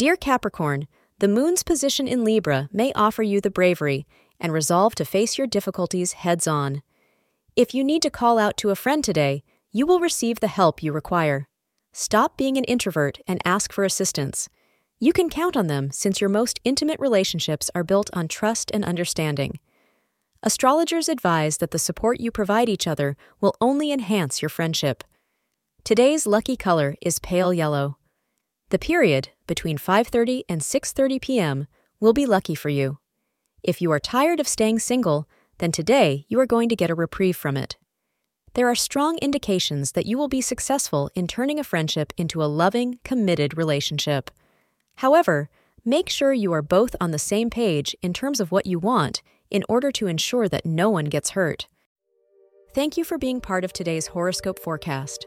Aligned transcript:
Dear 0.00 0.16
Capricorn, 0.16 0.88
the 1.18 1.28
moon's 1.28 1.62
position 1.62 2.08
in 2.08 2.24
Libra 2.24 2.70
may 2.72 2.90
offer 2.94 3.22
you 3.22 3.38
the 3.38 3.50
bravery 3.50 4.06
and 4.40 4.50
resolve 4.50 4.94
to 4.94 5.04
face 5.04 5.36
your 5.36 5.46
difficulties 5.46 6.14
heads 6.14 6.46
on. 6.46 6.80
If 7.54 7.74
you 7.74 7.84
need 7.84 8.00
to 8.00 8.08
call 8.08 8.38
out 8.38 8.56
to 8.56 8.70
a 8.70 8.74
friend 8.74 9.04
today, 9.04 9.42
you 9.72 9.84
will 9.84 10.00
receive 10.00 10.40
the 10.40 10.48
help 10.48 10.82
you 10.82 10.90
require. 10.90 11.48
Stop 11.92 12.38
being 12.38 12.56
an 12.56 12.64
introvert 12.64 13.18
and 13.26 13.42
ask 13.44 13.74
for 13.74 13.84
assistance. 13.84 14.48
You 14.98 15.12
can 15.12 15.28
count 15.28 15.54
on 15.54 15.66
them 15.66 15.90
since 15.90 16.18
your 16.18 16.30
most 16.30 16.60
intimate 16.64 16.98
relationships 16.98 17.70
are 17.74 17.84
built 17.84 18.08
on 18.14 18.26
trust 18.26 18.70
and 18.72 18.86
understanding. 18.86 19.60
Astrologers 20.42 21.10
advise 21.10 21.58
that 21.58 21.72
the 21.72 21.78
support 21.78 22.20
you 22.20 22.30
provide 22.30 22.70
each 22.70 22.86
other 22.86 23.18
will 23.42 23.54
only 23.60 23.92
enhance 23.92 24.40
your 24.40 24.48
friendship. 24.48 25.04
Today's 25.84 26.26
lucky 26.26 26.56
color 26.56 26.96
is 27.02 27.18
pale 27.18 27.52
yellow. 27.52 27.98
The 28.70 28.78
period 28.78 29.30
between 29.48 29.78
5:30 29.78 30.44
and 30.48 30.60
6:30 30.60 31.20
p.m. 31.20 31.66
will 31.98 32.12
be 32.12 32.24
lucky 32.24 32.54
for 32.54 32.68
you. 32.68 32.98
If 33.64 33.82
you 33.82 33.90
are 33.90 33.98
tired 33.98 34.38
of 34.38 34.46
staying 34.46 34.78
single, 34.78 35.28
then 35.58 35.72
today 35.72 36.24
you 36.28 36.38
are 36.38 36.46
going 36.46 36.68
to 36.68 36.76
get 36.76 36.90
a 36.90 36.94
reprieve 36.94 37.36
from 37.36 37.56
it. 37.56 37.76
There 38.54 38.68
are 38.68 38.76
strong 38.76 39.18
indications 39.18 39.92
that 39.92 40.06
you 40.06 40.16
will 40.16 40.28
be 40.28 40.40
successful 40.40 41.10
in 41.16 41.26
turning 41.26 41.58
a 41.58 41.64
friendship 41.64 42.12
into 42.16 42.42
a 42.42 42.52
loving, 42.62 43.00
committed 43.04 43.56
relationship. 43.56 44.30
However, 44.96 45.50
make 45.84 46.08
sure 46.08 46.32
you 46.32 46.52
are 46.52 46.62
both 46.62 46.94
on 47.00 47.10
the 47.10 47.18
same 47.18 47.50
page 47.50 47.96
in 48.02 48.12
terms 48.12 48.38
of 48.38 48.52
what 48.52 48.66
you 48.66 48.78
want 48.78 49.20
in 49.50 49.64
order 49.68 49.90
to 49.92 50.06
ensure 50.06 50.48
that 50.48 50.64
no 50.64 50.90
one 50.90 51.06
gets 51.06 51.30
hurt. 51.30 51.66
Thank 52.72 52.96
you 52.96 53.02
for 53.02 53.18
being 53.18 53.40
part 53.40 53.64
of 53.64 53.72
today's 53.72 54.08
horoscope 54.08 54.60
forecast. 54.60 55.26